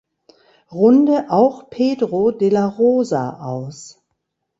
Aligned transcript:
Runde 0.71 1.27
auch 1.29 1.69
Pedro 1.69 2.31
de 2.31 2.49
la 2.49 2.65
Rosa 2.65 3.37
aus. 3.39 4.01